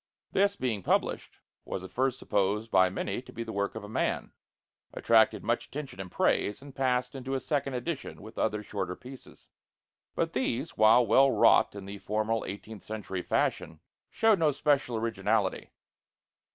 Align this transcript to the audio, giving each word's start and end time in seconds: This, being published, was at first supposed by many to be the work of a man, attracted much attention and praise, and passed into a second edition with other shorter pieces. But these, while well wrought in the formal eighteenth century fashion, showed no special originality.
This, 0.31 0.55
being 0.55 0.81
published, 0.81 1.37
was 1.63 1.83
at 1.83 1.91
first 1.91 2.17
supposed 2.17 2.71
by 2.71 2.89
many 2.89 3.21
to 3.21 3.31
be 3.31 3.43
the 3.43 3.53
work 3.53 3.75
of 3.75 3.83
a 3.83 3.87
man, 3.87 4.33
attracted 4.95 5.43
much 5.43 5.67
attention 5.67 5.99
and 6.01 6.11
praise, 6.11 6.59
and 6.59 6.73
passed 6.75 7.13
into 7.13 7.35
a 7.35 7.39
second 7.39 7.75
edition 7.75 8.19
with 8.23 8.35
other 8.39 8.63
shorter 8.63 8.95
pieces. 8.95 9.49
But 10.15 10.33
these, 10.33 10.75
while 10.75 11.05
well 11.05 11.29
wrought 11.29 11.75
in 11.75 11.85
the 11.85 11.99
formal 11.99 12.43
eighteenth 12.45 12.81
century 12.81 13.21
fashion, 13.21 13.79
showed 14.09 14.39
no 14.39 14.51
special 14.51 14.97
originality. 14.97 15.69